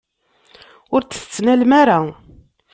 [0.93, 1.99] Ur t-tettnalem ara.